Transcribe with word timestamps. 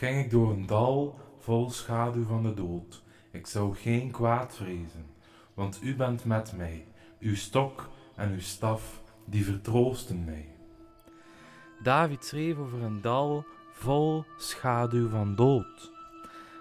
ging 0.00 0.24
ik 0.24 0.30
door 0.30 0.50
een 0.50 0.66
dal 0.66 1.18
vol 1.38 1.70
schaduw 1.70 2.24
van 2.24 2.42
de 2.42 2.54
dood. 2.54 3.02
Ik 3.30 3.46
zou 3.46 3.74
geen 3.74 4.10
kwaad 4.10 4.56
vrezen, 4.56 5.06
want 5.54 5.80
u 5.82 5.96
bent 5.96 6.24
met 6.24 6.56
mij. 6.56 6.86
Uw 7.18 7.34
stok 7.34 7.88
en 8.14 8.30
uw 8.30 8.40
staf, 8.40 9.02
die 9.24 9.44
vertroosten 9.44 10.24
mij. 10.24 10.46
David 11.82 12.24
schreef 12.24 12.58
over 12.58 12.82
een 12.82 13.00
dal 13.00 13.44
vol 13.72 14.24
schaduw 14.38 15.08
van 15.08 15.34
dood. 15.34 15.92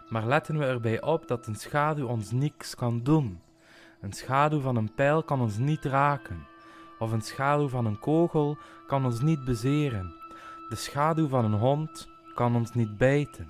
Maar 0.09 0.25
letten 0.25 0.57
we 0.57 0.65
erbij 0.65 1.01
op 1.01 1.27
dat 1.27 1.47
een 1.47 1.55
schaduw 1.55 2.07
ons 2.07 2.31
niks 2.31 2.75
kan 2.75 3.03
doen. 3.03 3.39
Een 4.01 4.13
schaduw 4.13 4.59
van 4.59 4.75
een 4.75 4.93
pijl 4.93 5.23
kan 5.23 5.41
ons 5.41 5.57
niet 5.57 5.85
raken, 5.85 6.47
of 6.97 7.11
een 7.11 7.21
schaduw 7.21 7.67
van 7.67 7.85
een 7.85 7.99
kogel 7.99 8.57
kan 8.87 9.05
ons 9.05 9.21
niet 9.21 9.45
bezeren. 9.45 10.13
De 10.69 10.75
schaduw 10.75 11.27
van 11.27 11.45
een 11.45 11.59
hond 11.59 12.07
kan 12.39 12.55
ons 12.55 12.73
niet 12.73 12.97
bijten. 12.97 13.47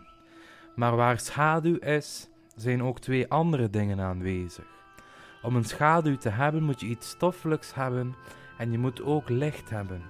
Maar 0.76 0.96
waar 0.96 1.20
schaduw 1.20 1.76
is, 1.76 2.30
zijn 2.56 2.84
ook 2.84 3.00
twee 3.00 3.32
andere 3.32 3.70
dingen 3.70 4.00
aanwezig. 4.00 4.66
Om 5.42 5.56
een 5.56 5.64
schaduw 5.64 6.18
te 6.18 6.30
hebben 6.30 6.64
moet 6.64 6.80
je 6.80 6.88
iets 6.88 7.10
stoffelijks 7.10 7.74
hebben 7.74 8.16
en 8.58 8.72
je 8.72 8.78
moet 8.78 9.04
ook 9.04 9.30
licht 9.30 9.70
hebben. 9.70 10.02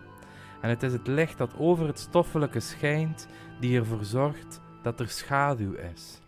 En 0.62 0.70
het 0.70 0.84
is 0.84 0.94
het 0.94 1.08
licht 1.08 1.38
dat 1.38 1.58
over 1.58 1.88
het 1.88 2.00
stoffelijke 2.00 2.60
schijnt 2.60 3.28
die 3.60 3.80
ervoor 3.80 4.04
zorgt 4.04 4.62
dat 4.82 5.00
er 5.00 5.10
schaduw 5.10 5.74
is. 5.74 6.22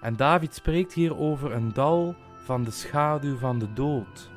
En 0.00 0.16
David 0.16 0.54
spreekt 0.54 0.92
hier 0.92 1.16
over 1.16 1.52
een 1.52 1.72
dal 1.72 2.14
van 2.44 2.64
de 2.64 2.70
schaduw 2.70 3.36
van 3.36 3.58
de 3.58 3.72
dood. 3.72 4.30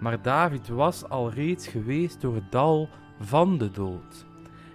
Maar 0.00 0.22
David 0.22 0.68
was 0.68 1.08
al 1.08 1.30
reeds 1.30 1.66
geweest 1.66 2.20
door 2.20 2.34
het 2.34 2.52
dal 2.52 2.88
van 3.20 3.58
de 3.58 3.70
dood. 3.70 4.30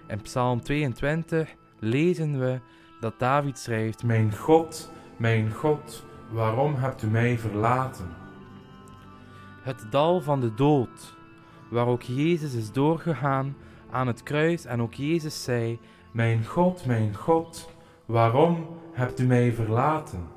In 0.08 0.22
Psalm 0.22 0.62
22 0.62 1.54
lezen 1.78 2.38
we 2.38 2.60
dat 3.00 3.18
David 3.18 3.58
schrijft: 3.58 4.04
Mijn 4.04 4.36
God, 4.36 4.90
mijn 5.16 5.52
God, 5.52 6.04
waarom 6.30 6.74
hebt 6.74 7.02
u 7.02 7.06
mij 7.06 7.38
verlaten? 7.38 8.08
Het 9.62 9.86
dal 9.90 10.20
van 10.20 10.40
de 10.40 10.54
dood, 10.54 11.14
waar 11.70 11.86
ook 11.86 12.02
Jezus 12.02 12.54
is 12.54 12.72
doorgegaan 12.72 13.56
aan 13.90 14.06
het 14.06 14.22
kruis 14.22 14.64
en 14.64 14.82
ook 14.82 14.94
Jezus 14.94 15.44
zei: 15.44 15.78
Mijn 16.10 16.44
God, 16.44 16.86
mijn 16.86 17.14
God, 17.14 17.70
waarom 18.06 18.66
hebt 18.92 19.20
u 19.20 19.26
mij 19.26 19.52
verlaten? 19.52 20.28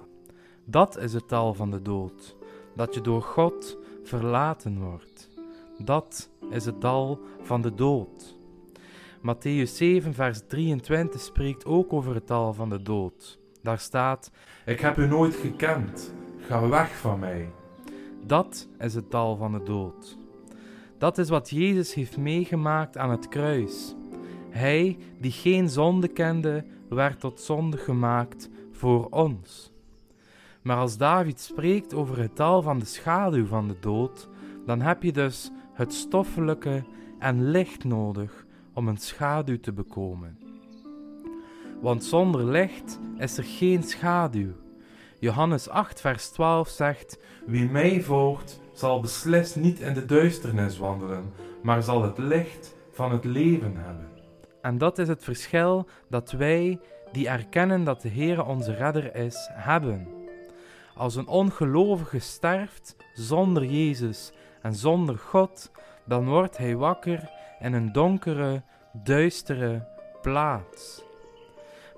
Dat 0.65 0.97
is 0.97 1.13
het 1.13 1.29
dal 1.29 1.53
van 1.53 1.71
de 1.71 1.81
dood, 1.81 2.35
dat 2.75 2.93
je 2.93 3.01
door 3.01 3.21
God 3.21 3.77
verlaten 4.03 4.79
wordt. 4.79 5.29
Dat 5.77 6.29
is 6.49 6.65
het 6.65 6.81
dal 6.81 7.19
van 7.41 7.61
de 7.61 7.75
dood. 7.75 8.39
Matthäus 9.21 9.77
7, 9.77 10.13
vers 10.13 10.41
23 10.47 11.21
spreekt 11.21 11.65
ook 11.65 11.93
over 11.93 12.13
het 12.13 12.27
dal 12.27 12.53
van 12.53 12.69
de 12.69 12.81
dood. 12.81 13.39
Daar 13.61 13.79
staat: 13.79 14.31
Ik 14.65 14.79
heb 14.79 14.97
u 14.97 15.07
nooit 15.07 15.35
gekend, 15.35 16.13
ga 16.39 16.67
weg 16.67 16.97
van 16.97 17.19
mij. 17.19 17.51
Dat 18.25 18.67
is 18.79 18.93
het 18.93 19.11
dal 19.11 19.35
van 19.35 19.51
de 19.51 19.63
dood. 19.63 20.17
Dat 20.97 21.17
is 21.17 21.29
wat 21.29 21.49
Jezus 21.49 21.93
heeft 21.93 22.17
meegemaakt 22.17 22.97
aan 22.97 23.09
het 23.09 23.27
kruis. 23.27 23.95
Hij, 24.49 24.97
die 25.19 25.31
geen 25.31 25.69
zonde 25.69 26.07
kende, 26.07 26.65
werd 26.89 27.19
tot 27.19 27.39
zonde 27.39 27.77
gemaakt 27.77 28.49
voor 28.71 29.07
ons. 29.09 29.71
Maar 30.61 30.77
als 30.77 30.97
David 30.97 31.39
spreekt 31.39 31.93
over 31.93 32.19
het 32.19 32.35
dal 32.35 32.61
van 32.61 32.79
de 32.79 32.85
schaduw 32.85 33.45
van 33.45 33.67
de 33.67 33.79
dood, 33.79 34.29
dan 34.65 34.81
heb 34.81 35.03
je 35.03 35.11
dus 35.11 35.51
het 35.73 35.93
stoffelijke 35.93 36.83
en 37.19 37.51
licht 37.51 37.83
nodig 37.83 38.45
om 38.73 38.87
een 38.87 38.97
schaduw 38.97 39.59
te 39.59 39.73
bekomen. 39.73 40.39
Want 41.81 42.03
zonder 42.03 42.45
licht 42.45 42.99
is 43.17 43.37
er 43.37 43.43
geen 43.43 43.83
schaduw. 43.83 44.51
Johannes 45.19 45.69
8, 45.69 46.01
vers 46.01 46.29
12 46.29 46.69
zegt: 46.69 47.19
Wie 47.45 47.69
mij 47.69 48.01
volgt, 48.01 48.59
zal 48.73 48.99
beslist 48.99 49.55
niet 49.55 49.79
in 49.79 49.93
de 49.93 50.05
duisternis 50.05 50.77
wandelen, 50.77 51.33
maar 51.61 51.83
zal 51.83 52.03
het 52.03 52.17
licht 52.17 52.75
van 52.91 53.11
het 53.11 53.23
leven 53.23 53.75
hebben. 53.75 54.09
En 54.61 54.77
dat 54.77 54.97
is 54.97 55.07
het 55.07 55.23
verschil 55.23 55.87
dat 56.09 56.31
wij, 56.31 56.79
die 57.11 57.27
erkennen 57.27 57.83
dat 57.83 58.01
de 58.01 58.09
Heer 58.09 58.45
onze 58.45 58.73
redder 58.73 59.15
is, 59.15 59.49
hebben. 59.51 60.07
Als 60.95 61.15
een 61.15 61.27
ongelovige 61.27 62.19
sterft 62.19 62.95
zonder 63.13 63.65
Jezus 63.65 64.31
en 64.61 64.75
zonder 64.75 65.17
God, 65.17 65.71
dan 66.05 66.25
wordt 66.25 66.57
hij 66.57 66.75
wakker 66.75 67.29
in 67.59 67.73
een 67.73 67.91
donkere, 67.91 68.61
duistere 69.03 69.87
plaats. 70.21 71.03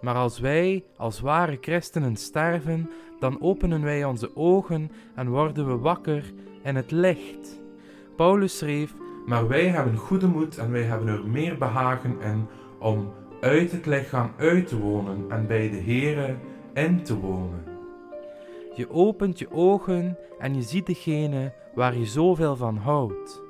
Maar 0.01 0.15
als 0.15 0.39
wij 0.39 0.83
als 0.97 1.19
ware 1.19 1.57
christenen 1.61 2.15
sterven, 2.15 2.89
dan 3.19 3.41
openen 3.41 3.81
wij 3.81 4.03
onze 4.03 4.35
ogen 4.35 4.91
en 5.15 5.29
worden 5.29 5.67
we 5.67 5.77
wakker 5.77 6.33
in 6.63 6.75
het 6.75 6.91
licht. 6.91 7.59
Paulus 8.15 8.57
schreef: 8.57 8.93
Maar 9.25 9.47
wij 9.47 9.67
hebben 9.67 9.97
goede 9.97 10.27
moed 10.27 10.57
en 10.57 10.71
wij 10.71 10.83
hebben 10.83 11.07
er 11.07 11.27
meer 11.27 11.57
behagen 11.57 12.21
in 12.21 12.47
om 12.79 13.13
uit 13.41 13.71
het 13.71 13.85
lichaam 13.85 14.31
uit 14.37 14.67
te 14.67 14.79
wonen 14.79 15.25
en 15.29 15.47
bij 15.47 15.69
de 15.69 15.81
Here 15.81 16.35
in 16.73 17.03
te 17.03 17.19
wonen. 17.19 17.63
Je 18.75 18.89
opent 18.91 19.39
je 19.39 19.51
ogen 19.51 20.17
en 20.39 20.55
je 20.55 20.61
ziet 20.61 20.85
degene 20.85 21.53
waar 21.75 21.97
je 21.97 22.05
zoveel 22.05 22.55
van 22.55 22.77
houdt. 22.77 23.42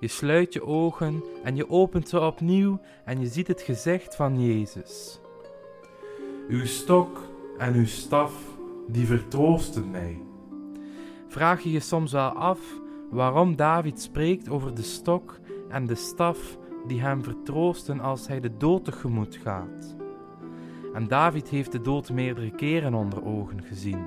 Je 0.00 0.08
sluit 0.08 0.52
je 0.52 0.66
ogen 0.66 1.24
en 1.42 1.56
je 1.56 1.70
opent 1.70 2.08
ze 2.08 2.20
opnieuw 2.20 2.80
en 3.04 3.20
je 3.20 3.26
ziet 3.26 3.46
het 3.46 3.62
gezicht 3.62 4.16
van 4.16 4.46
Jezus. 4.46 5.20
Uw 6.48 6.66
stok 6.66 7.18
en 7.58 7.74
uw 7.74 7.86
staf, 7.86 8.32
die 8.88 9.06
vertroosten 9.06 9.90
mij. 9.90 10.22
Vraag 11.28 11.62
je 11.62 11.70
je 11.70 11.80
soms 11.80 12.12
wel 12.12 12.30
af 12.30 12.58
waarom 13.10 13.56
David 13.56 14.00
spreekt 14.00 14.48
over 14.48 14.74
de 14.74 14.82
stok 14.82 15.38
en 15.68 15.86
de 15.86 15.94
staf 15.94 16.58
die 16.86 17.00
hem 17.00 17.22
vertroosten 17.24 18.00
als 18.00 18.28
hij 18.28 18.40
de 18.40 18.56
dood 18.56 18.84
tegemoet 18.84 19.36
gaat. 19.36 19.96
En 20.94 21.08
David 21.08 21.48
heeft 21.48 21.72
de 21.72 21.80
dood 21.80 22.10
meerdere 22.10 22.50
keren 22.50 22.94
onder 22.94 23.24
ogen 23.24 23.62
gezien. 23.62 24.04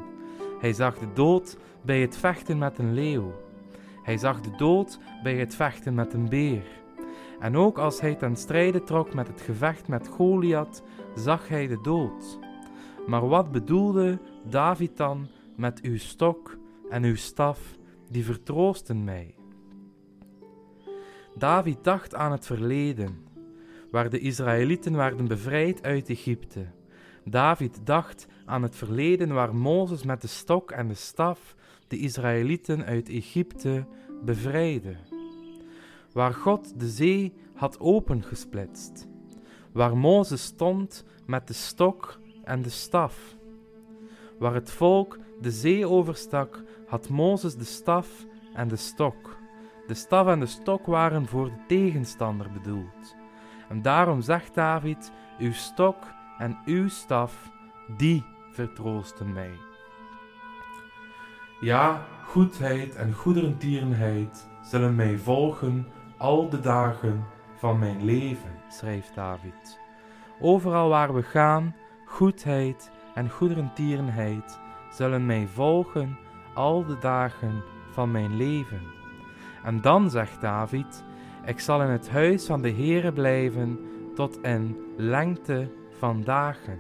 Hij 0.60 0.74
zag 0.74 0.98
de 0.98 1.14
dood 1.14 1.58
bij 1.82 2.02
het 2.02 2.18
vechten 2.18 2.58
met 2.58 2.78
een 2.78 2.94
leeuw. 2.94 3.34
Hij 4.04 4.18
zag 4.18 4.42
de 4.42 4.56
dood 4.58 5.00
bij 5.24 5.36
het 5.36 5.56
vechten 5.56 5.94
met 5.94 6.14
een 6.14 6.30
beer. 6.30 6.64
En 7.40 7.58
ook 7.58 7.78
als 7.78 8.02
hij 8.02 8.16
ten 8.16 8.36
strijde 8.36 8.84
trok 8.84 9.14
met 9.14 9.28
het 9.28 9.42
gevecht 9.42 9.88
met 9.88 10.08
Goliath, 10.08 10.84
zag 11.16 11.48
hij 11.48 11.68
de 11.68 11.82
dood. 11.82 12.40
Maar 13.08 13.28
wat 13.28 13.52
bedoelde 13.52 14.20
David 14.50 14.98
dan 14.98 15.28
met 15.56 15.82
uw 15.82 15.98
stok 15.98 16.58
en 16.90 17.04
uw 17.04 17.16
staf, 17.16 17.78
die 18.10 18.26
vertroosten 18.26 19.04
mij? 19.04 19.36
David 21.36 21.84
dacht 21.84 22.16
aan 22.16 22.32
het 22.32 22.46
verleden, 22.46 23.24
waar 23.92 24.10
de 24.10 24.20
Israëlieten 24.20 24.96
werden 24.96 25.28
bevrijd 25.28 25.84
uit 25.84 26.10
Egypte. 26.10 26.66
David 27.26 27.86
dacht 27.86 28.28
aan 28.46 28.64
het 28.64 28.76
verleden 28.76 29.34
waar 29.34 29.56
Mozes 29.56 30.04
met 30.04 30.22
de 30.22 30.28
stok 30.28 30.72
en 30.72 30.88
de 30.88 30.94
staf 30.94 31.56
de 31.94 32.00
Israëlieten 32.00 32.86
uit 32.86 33.10
Egypte 33.10 33.86
bevrijdde. 34.24 34.96
Waar 36.14 36.34
God 36.34 36.80
de 36.80 36.90
zee 36.90 37.34
had 37.56 37.80
opengesplitst. 37.80 39.08
Waar 39.72 39.98
Mozes 39.98 40.44
stond 40.44 41.06
met 41.26 41.48
de 41.48 41.54
stok 41.54 42.20
en 42.44 42.62
de 42.62 42.70
staf. 42.70 43.36
Waar 44.40 44.54
het 44.54 44.72
volk 44.72 45.20
de 45.42 45.52
zee 45.52 45.88
overstak, 45.88 46.64
had 46.88 47.10
Mozes 47.10 47.56
de 47.56 47.64
staf 47.64 48.26
en 48.54 48.68
de 48.68 48.76
stok. 48.76 49.38
De 49.88 49.94
staf 49.94 50.28
en 50.28 50.40
de 50.40 50.46
stok 50.46 50.86
waren 50.86 51.28
voor 51.28 51.46
de 51.46 51.64
tegenstander 51.68 52.52
bedoeld. 52.52 53.16
En 53.70 53.82
daarom 53.82 54.22
zegt 54.22 54.56
David: 54.56 55.12
Uw 55.40 55.54
stok 55.54 55.98
en 56.38 56.58
uw 56.66 56.88
staf, 56.88 57.52
die 57.98 58.24
vertroosten 58.52 59.34
mij. 59.34 59.73
Ja, 61.64 62.02
goedheid 62.26 62.96
en 62.96 63.14
goederentierenheid 63.14 64.50
zullen 64.62 64.96
mij 64.96 65.18
volgen 65.18 65.88
al 66.18 66.50
de 66.50 66.60
dagen 66.60 67.26
van 67.56 67.80
mijn 67.80 68.06
leven, 68.06 68.52
schrijft 68.68 69.16
David. 69.16 69.80
Overal 70.40 70.90
waar 70.90 71.14
we 71.14 71.24
gaan, 71.24 71.76
goedheid 72.06 72.92
en 73.14 73.30
goederentierenheid 73.30 74.60
zullen 74.92 75.26
mij 75.26 75.48
volgen 75.48 76.18
al 76.54 76.86
de 76.86 76.98
dagen 76.98 77.64
van 77.92 78.12
mijn 78.12 78.38
leven. 78.38 78.82
En 79.64 79.82
dan 79.82 80.10
zegt 80.10 80.42
David: 80.42 81.04
Ik 81.46 81.60
zal 81.60 81.82
in 81.82 81.90
het 81.90 82.10
huis 82.10 82.46
van 82.46 82.62
de 82.62 82.72
Heere 82.72 83.14
blijven 83.14 83.80
tot 84.16 84.44
in 84.44 84.78
lengte 84.98 85.72
van 85.98 86.24
dagen. 86.24 86.80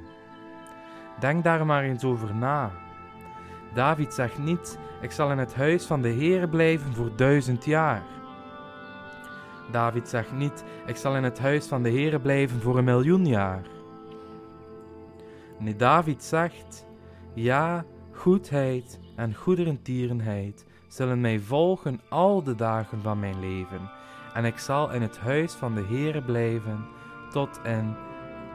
Denk 1.19 1.43
daar 1.43 1.65
maar 1.65 1.83
eens 1.83 2.03
over 2.03 2.35
na. 2.35 2.82
David 3.73 4.13
zegt 4.13 4.37
niet: 4.37 4.77
Ik 5.01 5.11
zal 5.11 5.31
in 5.31 5.37
het 5.37 5.55
huis 5.55 5.85
van 5.85 6.01
de 6.01 6.13
Heere 6.13 6.47
blijven 6.47 6.93
voor 6.93 7.09
duizend 7.15 7.65
jaar. 7.65 8.03
David 9.71 10.09
zegt 10.09 10.31
niet: 10.31 10.63
Ik 10.85 10.95
zal 10.95 11.15
in 11.15 11.23
het 11.23 11.39
huis 11.39 11.67
van 11.67 11.83
de 11.83 11.89
Heere 11.89 12.19
blijven 12.19 12.61
voor 12.61 12.77
een 12.77 12.83
miljoen 12.83 13.25
jaar. 13.25 13.61
Nu 15.59 15.75
David 15.75 16.23
zegt, 16.23 16.85
ja, 17.33 17.85
goedheid 18.11 18.99
en 19.15 19.35
goederentierenheid 19.35 20.65
zullen 20.87 21.21
mij 21.21 21.39
volgen 21.39 22.01
al 22.09 22.43
de 22.43 22.55
dagen 22.55 23.01
van 23.01 23.19
mijn 23.19 23.39
leven, 23.39 23.89
en 24.33 24.45
ik 24.45 24.57
zal 24.57 24.91
in 24.91 25.01
het 25.01 25.19
huis 25.19 25.53
van 25.53 25.75
de 25.75 25.83
Heere 25.83 26.21
blijven 26.21 26.85
tot 27.31 27.59
in 27.63 27.95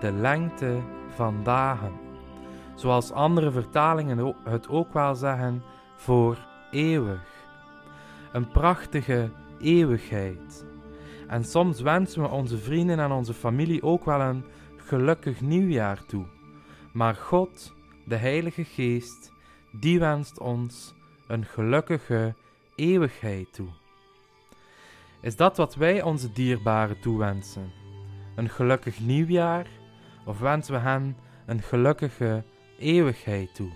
de 0.00 0.12
lengte 0.12 0.78
van 1.14 1.42
dagen. 1.42 2.07
Zoals 2.78 3.12
andere 3.12 3.50
vertalingen 3.50 4.34
het 4.44 4.68
ook 4.68 4.92
wel 4.92 5.14
zeggen, 5.14 5.62
voor 5.96 6.38
eeuwig. 6.70 7.20
Een 8.32 8.48
prachtige 8.48 9.30
eeuwigheid. 9.60 10.66
En 11.26 11.44
soms 11.44 11.80
wensen 11.80 12.22
we 12.22 12.28
onze 12.28 12.58
vrienden 12.58 12.98
en 12.98 13.10
onze 13.10 13.34
familie 13.34 13.82
ook 13.82 14.04
wel 14.04 14.20
een 14.20 14.44
gelukkig 14.76 15.40
nieuwjaar 15.40 16.04
toe. 16.04 16.26
Maar 16.92 17.14
God, 17.14 17.74
de 18.04 18.16
Heilige 18.16 18.64
Geest, 18.64 19.32
die 19.72 19.98
wenst 19.98 20.40
ons 20.40 20.94
een 21.26 21.44
gelukkige 21.44 22.34
eeuwigheid 22.74 23.52
toe. 23.52 23.68
Is 25.20 25.36
dat 25.36 25.56
wat 25.56 25.74
wij 25.74 26.02
onze 26.02 26.32
dierbaren 26.32 27.00
toewensen? 27.00 27.72
Een 28.36 28.48
gelukkig 28.48 29.00
nieuwjaar? 29.00 29.66
Of 30.24 30.38
wensen 30.38 30.74
we 30.74 30.80
hen 30.80 31.16
een 31.46 31.62
gelukkige 31.62 32.44
eeuwigheid 32.78 33.54
toe? 33.54 33.70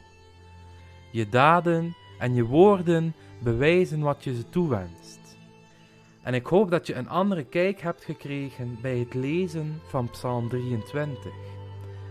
Je 1.11 1.29
daden 1.29 1.95
en 2.19 2.35
je 2.35 2.45
woorden 2.45 3.15
bewijzen 3.43 4.01
wat 4.01 4.25
je 4.25 4.35
ze 4.35 4.49
toewenst. 4.49 5.37
En 6.23 6.35
ik 6.35 6.47
hoop 6.47 6.71
dat 6.71 6.87
je 6.87 6.95
een 6.95 7.09
andere 7.09 7.45
kijk 7.45 7.81
hebt 7.81 8.05
gekregen 8.05 8.79
bij 8.81 8.99
het 8.99 9.15
lezen 9.15 9.81
van 9.87 10.11
Psalm 10.11 10.49
23. 10.49 11.33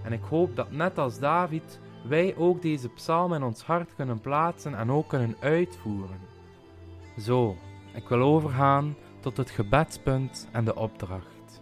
En 0.03 0.13
ik 0.13 0.23
hoop 0.23 0.55
dat 0.55 0.71
net 0.71 0.97
als 0.97 1.19
David 1.19 1.79
wij 2.07 2.35
ook 2.35 2.61
deze 2.61 2.89
psalm 2.89 3.33
in 3.33 3.44
ons 3.44 3.63
hart 3.63 3.95
kunnen 3.95 4.19
plaatsen 4.19 4.75
en 4.75 4.91
ook 4.91 5.07
kunnen 5.07 5.35
uitvoeren. 5.39 6.19
Zo, 7.19 7.55
ik 7.94 8.07
wil 8.07 8.21
overgaan 8.21 8.95
tot 9.19 9.37
het 9.37 9.49
gebedspunt 9.49 10.47
en 10.51 10.65
de 10.65 10.75
opdracht. 10.75 11.61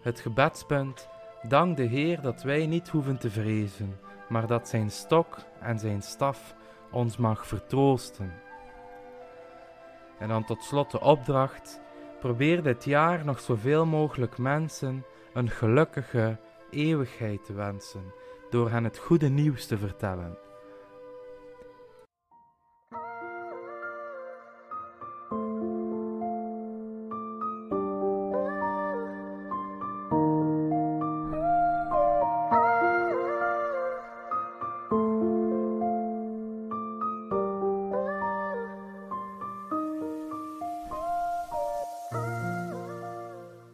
Het 0.00 0.20
gebedspunt, 0.20 1.08
dank 1.42 1.76
de 1.76 1.82
Heer 1.82 2.20
dat 2.20 2.42
wij 2.42 2.66
niet 2.66 2.88
hoeven 2.88 3.18
te 3.18 3.30
vrezen, 3.30 3.96
maar 4.28 4.46
dat 4.46 4.68
zijn 4.68 4.90
stok 4.90 5.36
en 5.60 5.78
zijn 5.78 6.02
staf 6.02 6.54
ons 6.90 7.16
mag 7.16 7.46
vertroosten. 7.46 8.32
En 10.18 10.28
dan 10.28 10.44
tot 10.44 10.62
slot 10.62 10.90
de 10.90 11.00
opdracht: 11.00 11.80
probeer 12.20 12.62
dit 12.62 12.84
jaar 12.84 13.24
nog 13.24 13.40
zoveel 13.40 13.86
mogelijk 13.86 14.38
mensen 14.38 15.04
een 15.32 15.50
gelukkige 15.50 16.38
eeuwigheid 16.70 17.44
te 17.44 17.52
wensen 17.52 18.12
door 18.50 18.70
hen 18.70 18.84
het 18.84 18.98
goede 18.98 19.28
nieuws 19.28 19.66
te 19.66 19.78
vertellen. 19.78 20.38